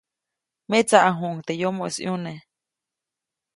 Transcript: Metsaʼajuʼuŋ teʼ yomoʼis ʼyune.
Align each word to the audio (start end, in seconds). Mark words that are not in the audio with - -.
Metsaʼajuʼuŋ 0.69 1.35
teʼ 1.45 1.57
yomoʼis 1.61 1.97
ʼyune. 2.03 2.33